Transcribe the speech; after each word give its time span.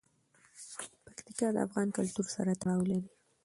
پکتیکا 1.05 1.47
د 1.55 1.57
افغان 1.67 1.87
کلتور 1.97 2.25
سره 2.35 2.51
تړاو 2.61 2.81
لري. 2.89 3.09